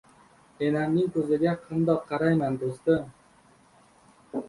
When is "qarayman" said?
2.09-2.59